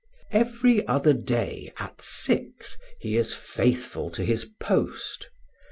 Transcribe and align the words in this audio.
Every 0.31 0.83
other 0.87 1.13
day, 1.13 1.71
at 1.77 2.01
six, 2.01 2.75
he 2.99 3.17
is 3.17 3.35
faithful 3.35 4.09
to 4.09 4.25
his 4.25 4.45
post. 4.59 5.29